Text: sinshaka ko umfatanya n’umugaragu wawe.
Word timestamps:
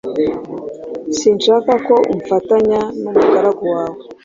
sinshaka 1.17 1.71
ko 1.87 1.95
umfatanya 2.13 2.79
n’umugaragu 3.01 3.63
wawe. 3.73 4.01